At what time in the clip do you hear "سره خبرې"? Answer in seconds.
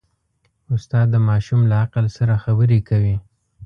2.17-2.79